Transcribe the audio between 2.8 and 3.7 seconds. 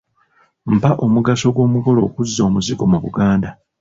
mu Buganda.